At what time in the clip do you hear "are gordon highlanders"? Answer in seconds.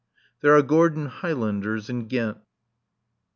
0.57-1.87